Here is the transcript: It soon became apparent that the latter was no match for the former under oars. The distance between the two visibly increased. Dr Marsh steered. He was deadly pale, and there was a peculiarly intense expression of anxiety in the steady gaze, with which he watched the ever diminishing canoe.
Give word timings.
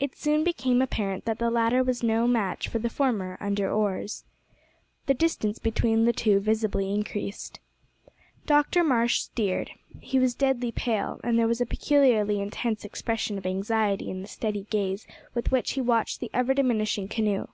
It 0.00 0.16
soon 0.16 0.44
became 0.44 0.80
apparent 0.80 1.26
that 1.26 1.38
the 1.38 1.50
latter 1.50 1.84
was 1.84 2.02
no 2.02 2.26
match 2.26 2.68
for 2.68 2.78
the 2.78 2.88
former 2.88 3.36
under 3.38 3.70
oars. 3.70 4.24
The 5.04 5.12
distance 5.12 5.58
between 5.58 6.06
the 6.06 6.12
two 6.14 6.40
visibly 6.40 6.90
increased. 6.90 7.60
Dr 8.46 8.82
Marsh 8.82 9.18
steered. 9.18 9.72
He 10.00 10.18
was 10.18 10.32
deadly 10.34 10.72
pale, 10.72 11.20
and 11.22 11.38
there 11.38 11.46
was 11.46 11.60
a 11.60 11.66
peculiarly 11.66 12.40
intense 12.40 12.82
expression 12.86 13.36
of 13.36 13.44
anxiety 13.44 14.08
in 14.08 14.22
the 14.22 14.26
steady 14.28 14.62
gaze, 14.70 15.06
with 15.34 15.52
which 15.52 15.72
he 15.72 15.82
watched 15.82 16.20
the 16.20 16.30
ever 16.32 16.54
diminishing 16.54 17.06
canoe. 17.06 17.48